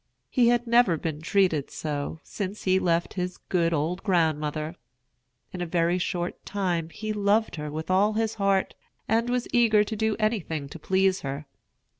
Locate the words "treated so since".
1.21-2.63